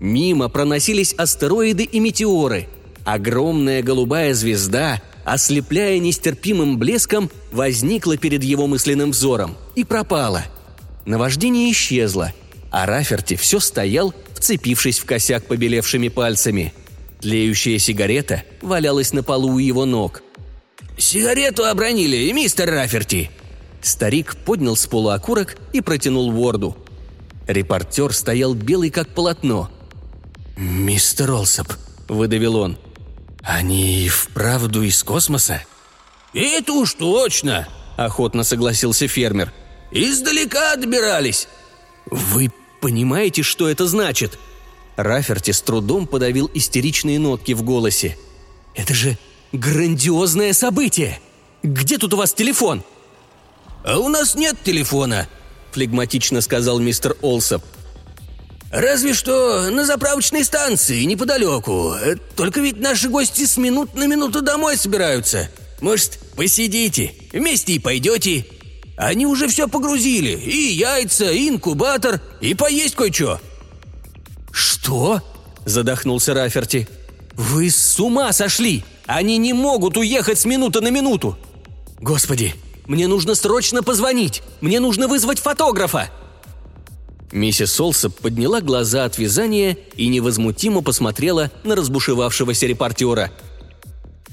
Мимо 0.00 0.48
проносились 0.48 1.14
астероиды 1.14 1.84
и 1.84 2.00
метеоры. 2.00 2.68
Огромная 3.04 3.82
голубая 3.82 4.34
звезда– 4.34 5.02
ослепляя 5.26 5.98
нестерпимым 5.98 6.78
блеском, 6.78 7.30
возникла 7.50 8.16
перед 8.16 8.44
его 8.44 8.68
мысленным 8.68 9.10
взором 9.10 9.56
и 9.74 9.82
пропала. 9.82 10.44
Наваждение 11.04 11.72
исчезло, 11.72 12.32
а 12.70 12.86
Раферти 12.86 13.34
все 13.34 13.58
стоял, 13.58 14.14
вцепившись 14.34 15.00
в 15.00 15.04
косяк 15.04 15.44
побелевшими 15.46 16.08
пальцами. 16.08 16.72
Тлеющая 17.20 17.78
сигарета 17.78 18.44
валялась 18.62 19.12
на 19.12 19.24
полу 19.24 19.54
у 19.54 19.58
его 19.58 19.84
ног. 19.84 20.22
«Сигарету 20.96 21.64
обронили, 21.64 22.30
мистер 22.30 22.70
Раферти!» 22.70 23.30
Старик 23.86 24.34
поднял 24.34 24.74
с 24.74 24.84
пола 24.88 25.14
окурок 25.14 25.56
и 25.72 25.80
протянул 25.80 26.32
Ворду. 26.32 26.76
Репортер 27.46 28.12
стоял 28.12 28.52
белый 28.52 28.90
как 28.90 29.14
полотно. 29.14 29.70
«Мистер 30.56 31.30
Олсоп»,— 31.30 31.72
выдавил 32.08 32.56
он, 32.56 32.78
«Они 33.42 34.08
вправду 34.08 34.82
из 34.82 35.04
космоса?» 35.04 35.62
«Это 36.34 36.72
уж 36.72 36.94
точно!»– 36.94 37.68
охотно 37.96 38.42
согласился 38.42 39.06
фермер. 39.06 39.52
«Издалека 39.92 40.72
отбирались!» 40.72 41.46
«Вы 42.10 42.50
понимаете, 42.80 43.44
что 43.44 43.68
это 43.68 43.86
значит?» 43.86 44.36
Раферти 44.96 45.52
с 45.52 45.62
трудом 45.62 46.08
подавил 46.08 46.50
истеричные 46.52 47.20
нотки 47.20 47.52
в 47.52 47.62
голосе. 47.62 48.18
«Это 48.74 48.94
же 48.94 49.16
грандиозное 49.52 50.54
событие! 50.54 51.20
Где 51.62 51.98
тут 51.98 52.14
у 52.14 52.16
вас 52.16 52.34
телефон?» 52.34 52.82
«А 53.86 53.98
у 53.98 54.08
нас 54.08 54.34
нет 54.34 54.56
телефона»,– 54.64 55.28
флегматично 55.70 56.40
сказал 56.40 56.80
мистер 56.80 57.16
Олсоп. 57.22 57.62
Разве 58.72 59.14
что 59.14 59.70
на 59.70 59.86
заправочной 59.86 60.44
станции 60.44 61.04
неподалеку. 61.04 61.94
Только 62.34 62.60
ведь 62.60 62.80
наши 62.80 63.08
гости 63.08 63.46
с 63.46 63.56
минут 63.56 63.94
на 63.94 64.06
минуту 64.06 64.42
домой 64.42 64.76
собираются. 64.76 65.48
Может, 65.80 66.18
посидите, 66.34 67.14
вместе 67.32 67.74
и 67.74 67.78
пойдете. 67.78 68.44
Они 68.96 69.24
уже 69.24 69.46
все 69.46 69.68
погрузили. 69.68 70.30
И 70.30 70.72
яйца, 70.72 71.30
и 71.30 71.48
инкубатор, 71.48 72.20
и 72.40 72.54
поесть 72.54 72.96
кое-что». 72.96 73.40
«Что?»– 74.50 75.22
задохнулся 75.64 76.34
Раферти. 76.34 76.88
«Вы 77.34 77.70
с 77.70 78.00
ума 78.00 78.32
сошли! 78.32 78.84
Они 79.06 79.38
не 79.38 79.52
могут 79.52 79.96
уехать 79.96 80.40
с 80.40 80.44
минуты 80.44 80.80
на 80.80 80.88
минуту! 80.88 81.38
Господи, 82.00 82.54
мне 82.86 83.08
нужно 83.08 83.34
срочно 83.34 83.82
позвонить! 83.82 84.42
Мне 84.60 84.80
нужно 84.80 85.08
вызвать 85.08 85.40
фотографа!» 85.40 86.10
Миссис 87.32 87.78
Олсоп 87.80 88.14
подняла 88.20 88.60
глаза 88.60 89.04
от 89.04 89.18
вязания 89.18 89.76
и 89.96 90.08
невозмутимо 90.08 90.82
посмотрела 90.82 91.50
на 91.64 91.74
разбушевавшегося 91.74 92.66
репортера. 92.66 93.30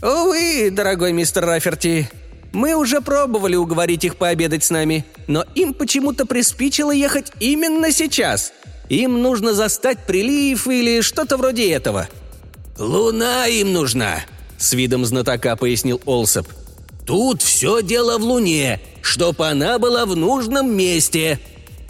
«Увы, 0.02 0.70
дорогой 0.72 1.12
мистер 1.14 1.46
Раферти, 1.46 2.10
мы 2.52 2.76
уже 2.76 3.02
пробовали 3.02 3.56
уговорить 3.56 4.04
их 4.04 4.18
пообедать 4.18 4.64
с 4.64 4.70
нами, 4.70 5.06
но 5.28 5.44
им 5.56 5.74
почему-то 5.74 6.26
приспичило 6.26 6.92
ехать 6.92 7.32
именно 7.40 7.92
сейчас. 7.92 8.54
Им 8.90 9.22
нужно 9.22 9.54
застать 9.54 10.06
прилив 10.06 10.68
или 10.68 11.02
что-то 11.02 11.38
вроде 11.38 11.72
этого». 11.72 12.08
«Луна 12.78 13.48
им 13.48 13.74
нужна»,— 13.74 14.24
с 14.58 14.74
видом 14.74 15.06
знатока 15.06 15.56
пояснил 15.56 16.02
Олсоп. 16.06 16.48
«Тут 17.06 17.42
все 17.42 17.82
дело 17.82 18.18
в 18.18 18.24
Луне, 18.24 18.80
чтоб 19.02 19.42
она 19.42 19.80
была 19.80 20.06
в 20.06 20.16
нужном 20.16 20.76
месте», 20.76 21.40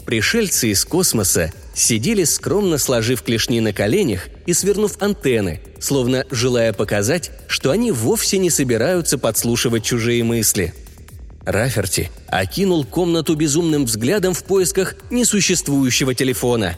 Пришельцы 0.04 0.70
из 0.70 0.84
космоса 0.84 1.52
сидели 1.74 2.24
скромно 2.24 2.78
сложив 2.78 3.22
клешни 3.22 3.60
на 3.60 3.72
коленях 3.72 4.28
и 4.46 4.52
свернув 4.52 5.00
антенны, 5.00 5.60
словно 5.80 6.24
желая 6.30 6.72
показать, 6.72 7.30
что 7.48 7.70
они 7.70 7.90
вовсе 7.90 8.38
не 8.38 8.50
собираются 8.50 9.16
подслушивать 9.16 9.84
чужие 9.84 10.22
мысли. 10.22 10.74
Раферти 11.44 12.10
окинул 12.28 12.84
комнату 12.84 13.34
безумным 13.34 13.86
взглядом 13.86 14.34
в 14.34 14.44
поисках 14.44 14.96
несуществующего 15.10 16.14
телефона. 16.14 16.76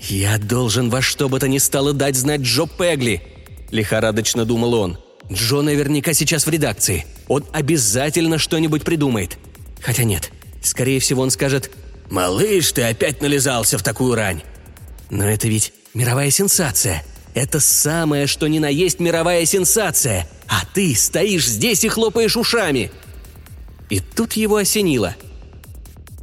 «Я 0.00 0.38
должен 0.38 0.90
во 0.90 1.00
что 1.00 1.28
бы 1.28 1.38
то 1.38 1.48
ни 1.48 1.58
стало 1.58 1.92
дать 1.92 2.16
знать 2.16 2.40
Джо 2.40 2.66
Пегли»,– 2.66 3.22
лихорадочно 3.70 4.44
думал 4.44 4.74
он. 4.74 4.98
«Джо 5.32 5.62
наверняка 5.62 6.12
сейчас 6.12 6.46
в 6.46 6.50
редакции. 6.50 7.06
Он 7.28 7.44
обязательно 7.52 8.38
что-нибудь 8.38 8.84
придумает. 8.84 9.38
Хотя 9.80 10.04
нет, 10.04 10.30
скорее 10.62 11.00
всего 11.00 11.22
он 11.22 11.30
скажет 11.30 11.70
«Малыш, 12.10 12.72
ты 12.72 12.82
опять 12.82 13.22
нализался 13.22 13.78
в 13.78 13.82
такую 13.82 14.14
рань!» 14.14 14.42
«Но 15.10 15.24
это 15.24 15.48
ведь 15.48 15.72
мировая 15.94 16.30
сенсация. 16.30 17.02
Это 17.34 17.60
самое, 17.60 18.26
что 18.26 18.46
ни 18.46 18.58
на 18.58 18.68
есть 18.68 19.00
мировая 19.00 19.44
сенсация. 19.46 20.28
А 20.48 20.64
ты 20.74 20.94
стоишь 20.94 21.46
здесь 21.46 21.84
и 21.84 21.88
хлопаешь 21.88 22.36
ушами!» 22.36 22.90
И 23.88 24.00
тут 24.00 24.34
его 24.34 24.56
осенило. 24.56 25.16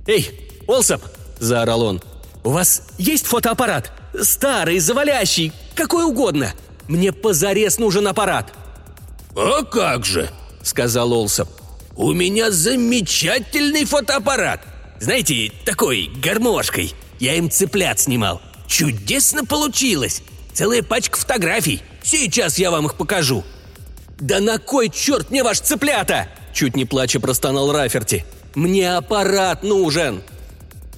«Эй, 0.06 0.30
Олсоп!»– 0.68 1.02
заорал 1.40 1.82
он. 1.82 2.02
«У 2.44 2.52
вас 2.52 2.84
есть 2.98 3.26
фотоаппарат? 3.26 3.92
Старый, 4.22 4.80
завалящий, 4.80 5.52
какой 5.76 6.06
угодно. 6.06 6.54
Мне 6.88 7.12
позарез 7.12 7.80
нужен 7.80 8.08
аппарат!» 8.08 8.54
«А 9.42 9.64
как 9.64 10.06
же!»– 10.06 10.30
сказал 10.64 11.14
Олсоп. 11.14 11.50
У 12.00 12.14
меня 12.14 12.50
замечательный 12.50 13.84
фотоаппарат. 13.84 14.62
Знаете, 15.02 15.52
такой, 15.66 16.10
гармошкой. 16.24 16.94
Я 17.20 17.36
им 17.36 17.52
цыплят 17.52 18.00
снимал. 18.00 18.42
Чудесно 18.68 19.44
получилось. 19.44 20.22
Целая 20.54 20.82
пачка 20.82 21.18
фотографий. 21.18 21.82
Сейчас 22.02 22.58
я 22.58 22.72
вам 22.72 22.86
их 22.86 22.96
покажу». 22.96 23.44
«Да 24.18 24.40
на 24.40 24.60
кой 24.60 24.90
черт 24.90 25.30
мне 25.30 25.44
ваш 25.44 25.60
цыплята?» 25.60 26.30
Чуть 26.54 26.78
не 26.78 26.86
плача 26.86 27.20
простонал 27.20 27.74
Раферти. 27.74 28.24
«Мне 28.56 28.96
аппарат 28.96 29.64
нужен!» 29.64 30.22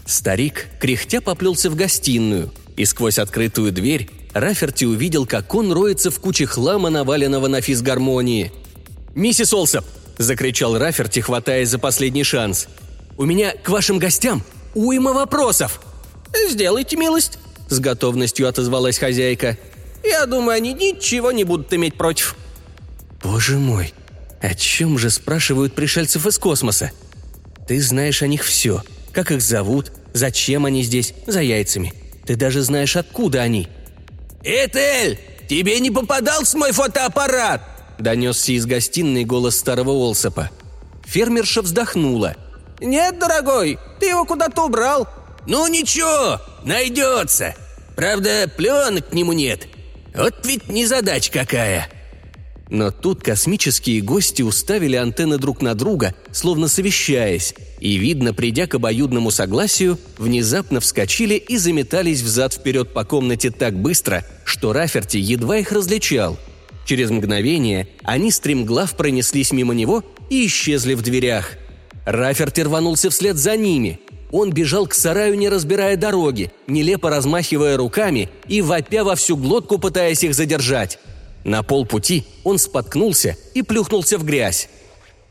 Старик, 0.06 0.68
кряхтя, 0.80 1.20
поплелся 1.20 1.72
в 1.72 1.76
гостиную, 1.76 2.54
и 2.78 2.86
сквозь 2.86 3.18
открытую 3.18 3.72
дверь 3.72 4.08
Раферти 4.34 4.86
увидел, 4.86 5.26
как 5.26 5.54
он 5.54 5.72
роется 5.72 6.10
в 6.10 6.20
куче 6.20 6.46
хлама, 6.46 6.90
наваленного 6.90 7.48
на 7.48 7.62
физгармонии. 7.62 8.52
«Миссис 9.14 9.54
Олсоп!»– 9.54 9.86
закричал 10.18 10.78
Раферти, 10.78 11.20
хватаясь 11.20 11.70
за 11.70 11.80
последний 11.80 12.24
шанс. 12.24 12.68
«У 13.18 13.26
меня 13.26 13.52
к 13.52 13.68
вашим 13.70 14.00
гостям 14.00 14.44
уйма 14.74 15.12
вопросов!» 15.12 15.82
«Сделайте 16.50 16.96
милость!»– 16.96 17.40
с 17.70 17.80
готовностью 17.80 18.48
отозвалась 18.48 18.98
хозяйка. 18.98 19.58
«Я 20.04 20.26
думаю, 20.26 20.56
они 20.56 20.74
ничего 20.74 21.34
не 21.34 21.44
будут 21.44 21.74
иметь 21.74 21.96
против». 21.96 22.36
«Боже 23.22 23.58
мой! 23.58 23.94
О 24.42 24.56
чем 24.56 24.98
же 24.98 25.10
спрашивают 25.10 25.76
пришельцев 25.76 26.26
из 26.26 26.40
космоса? 26.40 26.92
Ты 27.68 27.82
знаешь 27.82 28.24
о 28.24 28.28
них 28.28 28.44
все. 28.44 28.82
Как 29.12 29.32
их 29.32 29.42
зовут, 29.42 29.92
зачем 30.14 30.66
они 30.66 30.84
здесь, 30.84 31.14
за 31.28 31.42
яйцами. 31.42 31.94
Ты 32.26 32.38
даже 32.38 32.62
знаешь, 32.62 32.96
откуда 32.96 33.42
они». 33.42 33.68
«Этель, 34.44 35.20
тебе 35.48 35.80
не 35.80 35.92
попадался 35.92 36.58
мой 36.58 36.72
фотоаппарат?» 36.72 37.62
Донесся 38.00 38.54
из 38.54 38.66
гостиной 38.66 39.26
голос 39.26 39.58
старого 39.58 39.92
Олсопа. 39.92 40.50
Фермерша 41.06 41.62
вздохнула. 41.62 42.36
«Нет, 42.80 43.20
дорогой, 43.20 43.78
ты 44.00 44.08
его 44.08 44.26
куда-то 44.26 44.66
убрал». 44.66 45.08
«Ну 45.48 45.68
ничего, 45.68 46.40
найдется. 46.64 47.56
Правда, 47.96 48.48
пленок 48.56 49.10
к 49.10 49.14
нему 49.14 49.34
нет. 49.34 49.68
Вот 50.14 50.46
ведь 50.46 50.70
незадача 50.70 51.32
какая». 51.32 51.90
Но 52.72 52.90
тут 52.90 53.22
космические 53.22 54.00
гости 54.00 54.42
уставили 54.42 54.96
антенны 54.96 55.38
друг 55.38 55.62
на 55.62 55.76
друга, 55.76 56.16
словно 56.32 56.70
совещаясь, 56.70 57.54
и, 57.82 57.98
видно, 57.98 58.34
придя 58.34 58.66
к 58.66 58.76
обоюдному 58.76 59.30
согласию, 59.30 60.00
внезапно 60.18 60.80
вскочили 60.80 61.34
и 61.34 61.58
заметались 61.58 62.22
взад-вперед 62.22 62.94
по 62.94 63.04
комнате 63.04 63.52
так 63.52 63.78
быстро, 63.78 64.26
что 64.46 64.72
Раферти 64.72 65.18
едва 65.18 65.58
их 65.58 65.74
различал. 65.74 66.40
Через 66.86 67.10
мгновение 67.10 67.90
они 68.04 68.32
стремглав 68.32 68.96
пронеслись 68.96 69.52
мимо 69.52 69.74
него 69.74 70.06
и 70.30 70.46
исчезли 70.46 70.94
в 70.94 71.02
дверях. 71.02 71.58
Раферти 72.06 72.62
рванулся 72.62 73.10
вслед 73.10 73.36
за 73.36 73.58
ними. 73.58 74.00
Он 74.32 74.50
бежал 74.50 74.88
к 74.88 74.94
сараю, 74.94 75.38
не 75.38 75.50
разбирая 75.50 75.98
дороги, 75.98 76.54
нелепо 76.68 77.10
размахивая 77.10 77.76
руками 77.76 78.30
и 78.48 78.62
вопя 78.62 79.04
во 79.04 79.16
всю 79.16 79.36
глотку, 79.36 79.78
пытаясь 79.78 80.24
их 80.24 80.34
задержать. 80.34 81.00
На 81.44 81.64
полпути 81.64 82.26
он 82.44 82.60
споткнулся 82.60 83.36
и 83.54 83.62
плюхнулся 83.62 84.18
в 84.18 84.24
грязь. 84.24 84.70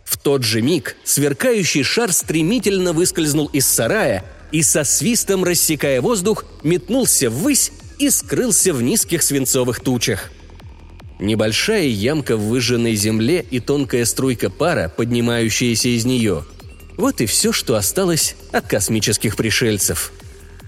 В 0.04 0.18
тот 0.18 0.42
же 0.42 0.60
миг 0.60 0.96
сверкающий 1.04 1.84
шар 1.84 2.12
стремительно 2.12 2.92
выскользнул 2.92 3.46
из 3.46 3.68
сарая 3.68 4.24
и 4.50 4.62
со 4.62 4.82
свистом, 4.82 5.44
рассекая 5.44 6.00
воздух, 6.00 6.44
метнулся 6.64 7.30
ввысь 7.30 7.70
и 7.98 8.10
скрылся 8.10 8.72
в 8.72 8.82
низких 8.82 9.22
свинцовых 9.22 9.80
тучах. 9.80 10.32
Небольшая 11.20 11.86
ямка 11.86 12.36
в 12.36 12.48
выжженной 12.48 12.94
земле 12.94 13.44
и 13.48 13.60
тонкая 13.60 14.04
струйка 14.04 14.50
пара, 14.50 14.88
поднимающаяся 14.88 15.88
из 15.88 16.06
нее. 16.06 16.44
Вот 16.96 17.20
и 17.20 17.26
все, 17.26 17.52
что 17.52 17.76
осталось 17.76 18.34
от 18.52 18.66
космических 18.66 19.36
пришельцев. 19.36 20.12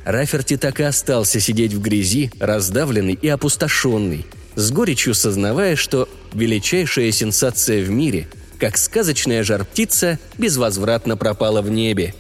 Раферти 0.05 0.57
так 0.57 0.79
и 0.79 0.85
остался 0.85 1.41
сидеть 1.41 1.73
в 1.73 1.81
грязи, 1.81 2.31
раздавленный 2.39 3.15
и 3.15 3.29
опустошенный– 3.29 4.25
с 4.55 4.71
горечью 4.71 5.15
сознавая, 5.15 5.77
что 5.77 6.09
величайшая 6.33 7.11
сенсация 7.13 7.83
в 7.83 7.91
мире, 7.91 8.29
как 8.59 8.77
сказочная 8.77 9.43
жар-птица, 9.43 10.19
безвозвратно 10.39 11.17
пропала 11.17 11.63
в 11.63 11.71
небе. 11.71 12.15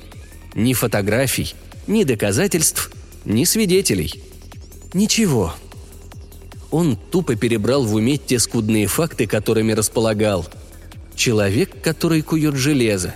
Ни 0.54 0.72
фотографий, 0.74 1.54
ни 1.86 2.04
доказательств, 2.04 2.90
ни 3.24 3.44
свидетелей. 3.44 4.22
Ничего. 4.92 5.54
Он 6.70 6.96
тупо 6.96 7.36
перебрал 7.36 7.84
в 7.84 7.94
уме 7.94 8.16
те 8.16 8.38
скудные 8.38 8.86
факты, 8.86 9.26
которыми 9.26 9.72
располагал. 9.72 10.46
Человек, 11.14 11.82
который 11.82 12.22
кует 12.22 12.56
железо. 12.56 13.14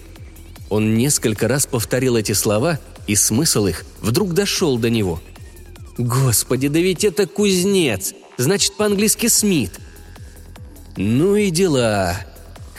Он 0.68 0.94
несколько 0.94 1.48
раз 1.48 1.66
повторил 1.66 2.16
эти 2.16 2.33
слова, 2.33 2.81
и 3.07 3.14
смысл 3.14 3.66
их 3.66 3.85
вдруг 4.00 4.35
дошел 4.35 4.79
до 4.79 4.90
него. 4.90 5.20
«Господи, 5.96 6.68
да 6.68 6.79
ведь 6.79 7.05
это 7.05 7.26
кузнец!» 7.26 8.12
Значит 8.37 8.75
по-английски 8.75 9.29
Смит. 9.29 9.72
Ну 10.96 11.37
и 11.37 11.51
дела. 11.51 12.16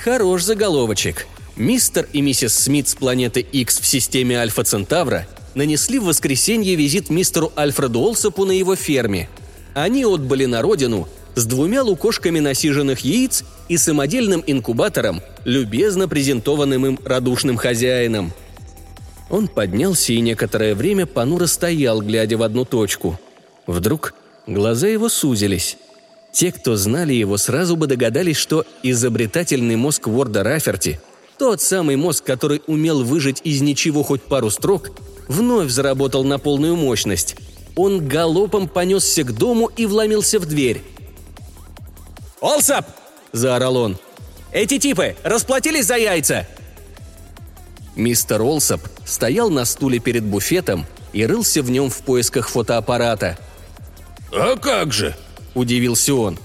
Хорош 0.04 0.44
заголовочек. 0.44 1.28
Мистер 1.56 2.08
и 2.14 2.22
миссис 2.22 2.56
Смит 2.56 2.88
с 2.88 2.96
планеты 2.96 3.42
X 3.42 3.80
в 3.80 3.86
системе 3.86 4.40
Альфа 4.40 4.64
Центавра 4.64 5.28
нанесли 5.56 6.00
в 6.00 6.06
воскресенье 6.06 6.76
визит 6.76 7.10
мистеру 7.10 7.52
Альфреду 7.58 8.00
Олсопу 8.02 8.46
на 8.46 8.52
его 8.52 8.76
ферме. 8.76 9.28
Они 9.74 10.06
отбыли 10.06 10.46
на 10.46 10.62
родину 10.62 11.08
с 11.36 11.46
двумя 11.46 11.84
лукошками 11.84 12.40
насиженных 12.40 13.02
яиц 13.02 13.44
и 13.70 13.78
самодельным 13.78 14.44
инкубатором, 14.46 15.22
любезно 15.46 16.08
презентованным 16.08 16.86
им 16.86 17.00
радушным 17.04 17.58
хозяином. 17.58 18.34
Он 19.30 19.48
поднялся 19.48 20.14
и 20.14 20.22
некоторое 20.22 20.74
время 20.74 21.06
понуро 21.06 21.48
стоял, 21.48 22.02
глядя 22.02 22.38
в 22.38 22.44
одну 22.44 22.66
точку. 22.66 23.20
Вдруг 23.68 24.14
Глаза 24.48 24.88
его 24.88 25.10
сузились. 25.10 25.78
Те, 26.32 26.54
кто 26.54 26.78
знали 26.78 27.14
его, 27.14 27.38
сразу 27.38 27.76
бы 27.76 27.86
догадались, 27.86 28.38
что 28.38 28.66
изобретательный 28.82 29.76
мозг 29.76 30.08
Ворда 30.08 30.44
Раферти, 30.44 31.02
тот 31.38 31.62
самый 31.62 31.98
мозг, 31.98 32.24
который 32.24 32.62
умел 32.66 33.04
выжить 33.04 33.42
из 33.44 33.62
ничего 33.62 34.04
хоть 34.04 34.24
пару 34.24 34.50
строк, 34.50 34.92
вновь 35.28 35.70
заработал 35.70 36.24
на 36.24 36.40
полную 36.40 36.78
мощность. 36.78 37.36
Он 37.76 38.08
галопом 38.08 38.70
понесся 38.70 39.24
к 39.24 39.34
дому 39.34 39.70
и 39.76 39.86
вломился 39.86 40.40
в 40.40 40.46
дверь. 40.46 40.82
«Олсап!»– 42.40 42.88
заорал 43.34 43.76
он. 43.76 43.98
«Эти 44.54 44.80
типы 44.80 45.16
расплатились 45.24 45.86
за 45.86 45.98
яйца!» 45.98 46.48
Мистер 47.96 48.42
Олсап 48.42 48.82
стоял 49.06 49.50
на 49.50 49.66
стуле 49.66 50.00
перед 50.00 50.24
буфетом 50.24 50.86
и 51.14 51.26
рылся 51.26 51.62
в 51.62 51.70
нем 51.70 51.90
в 51.90 51.98
поисках 51.98 52.48
фотоаппарата– 52.48 53.38
«А 54.40 54.56
как 54.56 54.94
же?»– 54.94 55.16
удивился 55.56 56.14
он. 56.14 56.38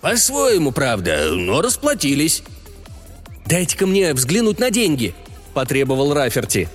«По-своему, 0.00 0.72
правда, 0.72 1.30
но 1.32 1.62
расплатились». 1.62 2.42
«Дайте-ка 3.46 3.86
мне 3.86 4.12
взглянуть 4.14 4.58
на 4.58 4.70
деньги»,– 4.70 5.14
потребовал 5.54 6.12
Раферти. 6.12 6.68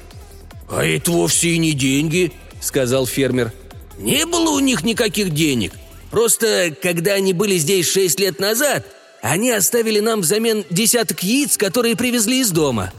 «А 0.70 0.86
это 0.86 1.12
вовсе 1.12 1.50
и 1.50 1.58
не 1.58 1.74
деньги»,– 1.74 2.32
сказал 2.62 3.06
фермер. 3.06 3.52
«Не 3.98 4.26
было 4.26 4.52
у 4.52 4.60
них 4.60 4.84
никаких 4.84 5.32
денег. 5.32 5.74
Просто, 6.10 6.74
когда 6.82 7.14
они 7.14 7.34
были 7.34 7.58
здесь 7.58 7.92
шесть 7.92 8.20
лет 8.20 8.40
назад, 8.40 8.86
они 9.22 9.52
оставили 9.52 10.00
нам 10.00 10.22
взамен 10.22 10.64
десяток 10.70 11.22
яиц, 11.24 11.58
которые 11.58 11.98
привезли 11.98 12.40
из 12.40 12.52
дома». 12.52 12.94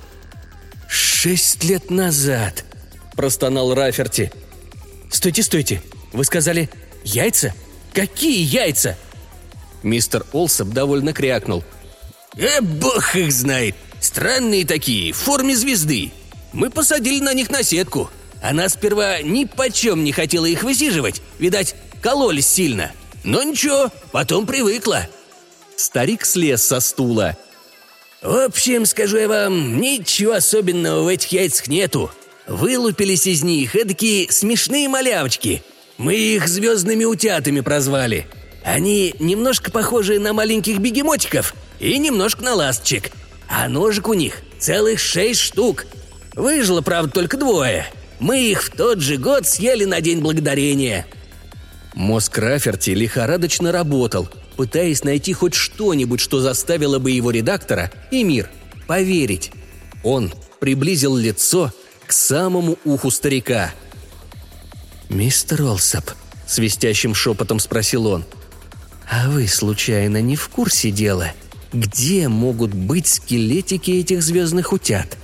«Шесть 0.88 1.64
лет 1.64 1.90
назад»,– 1.90 2.66
простонал 3.16 3.74
Раферти. 3.74 4.30
«Стойте, 5.10 5.42
стойте. 5.42 5.82
Вы 6.12 6.24
сказали 6.24 6.68
«Яйца? 7.04 7.54
Какие 7.92 8.42
яйца?» 8.42 8.96
Мистер 9.82 10.24
Олсоп 10.32 10.68
довольно 10.68 11.12
крякнул. 11.12 11.64
«Э, 12.36 12.60
бог 12.60 13.14
их 13.16 13.32
знает! 13.32 13.74
Странные 14.00 14.66
такие, 14.66 15.12
в 15.12 15.16
форме 15.16 15.56
звезды. 15.56 16.12
Мы 16.52 16.70
посадили 16.70 17.20
на 17.20 17.34
них 17.34 17.50
на 17.50 17.62
сетку. 17.62 18.10
Она 18.42 18.68
сперва 18.68 19.22
ни 19.22 19.44
почем 19.44 20.02
не 20.02 20.12
хотела 20.12 20.46
их 20.46 20.64
высиживать. 20.64 21.22
Видать, 21.38 21.76
кололись 22.00 22.48
сильно. 22.48 22.92
Но 23.24 23.42
ничего, 23.42 23.90
потом 24.12 24.46
привыкла». 24.46 25.08
Старик 25.76 26.24
слез 26.24 26.62
со 26.62 26.80
стула. 26.80 27.36
«В 28.22 28.44
общем, 28.44 28.86
скажу 28.86 29.18
я 29.18 29.28
вам, 29.28 29.80
ничего 29.80 30.34
особенного 30.34 31.02
в 31.02 31.08
этих 31.08 31.32
яйцах 31.32 31.66
нету. 31.66 32.10
Вылупились 32.46 33.26
из 33.26 33.42
них 33.42 33.74
эдакие 33.74 34.30
смешные 34.30 34.88
малявочки. 34.88 35.62
Мы 36.02 36.16
их 36.16 36.48
звездными 36.48 37.04
утятами 37.04 37.60
прозвали. 37.60 38.26
Они 38.64 39.14
немножко 39.20 39.70
похожи 39.70 40.18
на 40.18 40.32
маленьких 40.32 40.78
бегемотиков 40.78 41.54
и 41.78 41.96
немножко 41.96 42.42
на 42.42 42.54
ласточек. 42.54 43.12
А 43.48 43.68
ножек 43.68 44.08
у 44.08 44.14
них 44.14 44.42
целых 44.58 44.98
шесть 44.98 45.38
штук. 45.38 45.86
Выжило, 46.34 46.80
правда, 46.80 47.12
только 47.12 47.36
двое. 47.36 47.86
Мы 48.18 48.50
их 48.50 48.64
в 48.64 48.76
тот 48.76 48.98
же 48.98 49.16
год 49.16 49.46
съели 49.46 49.84
на 49.84 50.00
День 50.00 50.20
Благодарения». 50.20 51.06
Мозг 51.94 52.36
Раферти 52.38 52.90
лихорадочно 52.90 53.70
работал, 53.70 54.28
пытаясь 54.56 55.04
найти 55.04 55.34
хоть 55.34 55.54
что-нибудь, 55.54 56.20
что 56.20 56.40
заставило 56.40 56.98
бы 56.98 57.12
его 57.12 57.30
редактора 57.30 57.92
и 58.10 58.24
мир 58.24 58.48
поверить. 58.88 59.52
Он 60.02 60.32
приблизил 60.58 61.14
лицо 61.14 61.70
к 62.06 62.12
самому 62.12 62.76
уху 62.84 63.10
старика. 63.10 63.72
«Мистер 65.12 65.62
Олсап»,— 65.62 66.10
свистящим 66.46 67.14
шепотом 67.14 67.60
спросил 67.60 68.06
он,— 68.06 68.24
«а 69.10 69.28
вы, 69.28 69.46
случайно, 69.46 70.22
не 70.22 70.36
в 70.36 70.48
курсе 70.48 70.90
дела? 70.90 71.32
Где 71.72 72.28
могут 72.28 72.72
быть 72.72 73.06
скелетики 73.06 73.90
этих 73.90 74.22
звездных 74.22 74.72
утят?» 74.72 75.18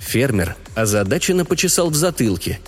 Фермер 0.00 0.56
озадаченно 0.74 1.44
почесал 1.44 1.90
в 1.90 1.94
затылке. 1.94 2.58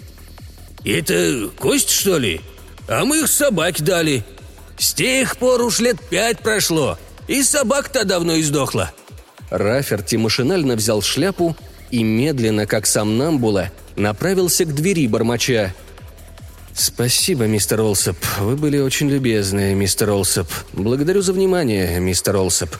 «Это 0.85 1.51
кость, 1.59 1.90
что 1.90 2.18
ли? 2.18 2.40
А 2.87 3.05
мы 3.05 3.18
их 3.18 3.29
собаке 3.29 3.83
дали. 3.83 4.24
С 4.79 4.94
тех 4.94 5.38
пор 5.38 5.62
уж 5.62 5.81
лет 5.81 5.98
пять 6.09 6.38
прошло, 6.38 6.98
и 7.27 7.42
собака-то 7.42 8.05
давно 8.05 8.38
издохла». 8.38 8.92
Раферти 9.51 10.14
машинально 10.14 10.77
взял 10.77 11.03
шляпу 11.03 11.57
и 11.90 12.05
медленно, 12.05 12.66
как 12.66 12.87
сам 12.87 13.18
Намбула, 13.18 13.72
направился 13.96 14.64
к 14.64 14.72
двери 14.72 15.09
бормоча. 15.09 15.74
«Спасибо, 16.79 17.49
мистер 17.49 17.81
Олсоп. 17.81 18.17
Вы 18.38 18.55
были 18.55 18.79
очень 18.79 19.11
любезны, 19.11 19.75
мистер 19.75 20.11
Олсоп. 20.11 20.47
Благодарю 20.73 21.23
за 21.23 21.33
внимание, 21.33 21.99
мистер 21.99 22.37
Олсоп». 22.37 22.71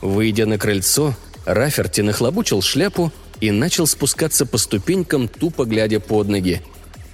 Выйдя 0.00 0.46
на 0.46 0.58
крыльцо, 0.58 1.12
Раферти 1.44 2.02
нахлобучил 2.02 2.62
шляпу 2.62 3.12
и 3.40 3.50
начал 3.50 3.88
спускаться 3.88 4.46
по 4.46 4.58
ступенькам, 4.58 5.26
тупо 5.26 5.64
глядя 5.64 5.98
под 5.98 6.28
ноги. 6.28 6.62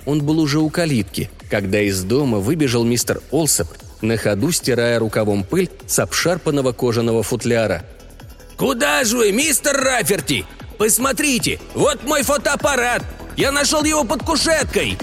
Он 0.04 0.22
был 0.22 0.40
уже 0.40 0.58
у 0.58 0.68
калитки, 0.68 1.30
когда 1.48 1.80
из 1.80 2.02
дома 2.02 2.40
выбежал 2.40 2.84
мистер 2.84 3.22
Олсоп, 3.30 3.68
на 4.02 4.18
ходу 4.18 4.52
стирая 4.52 4.98
рукавом 4.98 5.44
пыль 5.44 5.70
с 5.86 5.98
обшарпанного 5.98 6.72
кожаного 6.72 7.22
футляра. 7.22 7.86
«Куда 8.58 9.02
же 9.04 9.16
вы, 9.16 9.32
мистер 9.32 9.80
Раферти? 9.80 10.44
Посмотрите, 10.76 11.58
вот 11.72 12.04
мой 12.04 12.22
фотоаппарат! 12.22 13.02
Я 13.38 13.50
нашел 13.50 13.82
его 13.82 14.04
под 14.04 14.22
кушеткой!» 14.22 14.98